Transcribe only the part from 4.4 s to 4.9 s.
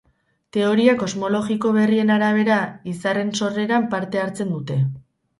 dute.